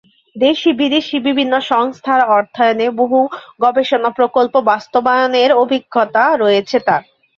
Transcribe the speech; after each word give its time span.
দেশী-বিদেশী 0.35 1.17
বিভিন্ন 1.27 1.53
সংস্থার 1.71 2.21
অর্থায়নে 2.31 2.87
বহু 2.99 3.19
গবেষণা 3.61 4.09
প্রকল্প 4.17 4.53
বাস্তবায়নের 4.69 5.51
অভিজ্ঞতা 5.63 6.23
রয়েছে 6.35 6.77
তার। 6.87 7.03